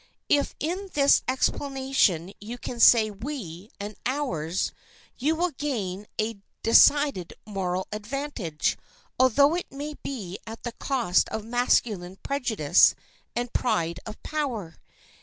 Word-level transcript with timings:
If 0.29 0.55
in 0.59 0.89
this 0.95 1.21
explanation 1.27 2.33
you 2.39 2.57
can 2.57 2.79
say 2.79 3.11
'we' 3.11 3.69
and 3.79 3.95
'ours,' 4.07 4.71
you 5.15 5.35
will 5.35 5.51
gain 5.51 6.07
a 6.19 6.39
decided 6.63 7.35
moral 7.45 7.87
advantage, 7.91 8.79
although 9.19 9.53
it 9.55 9.71
may 9.71 9.93
be 9.93 10.39
at 10.47 10.63
the 10.63 10.71
cost 10.71 11.29
of 11.29 11.45
masculine 11.45 12.15
prejudice 12.23 12.95
and 13.35 13.53
pride 13.53 13.99
of 14.07 14.23
power. 14.23 14.75